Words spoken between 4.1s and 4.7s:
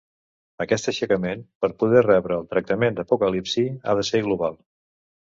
global.